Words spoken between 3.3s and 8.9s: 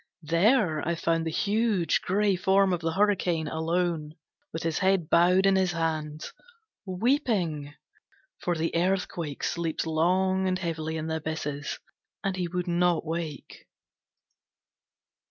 alone, with his head bowed in his hands, weeping; for the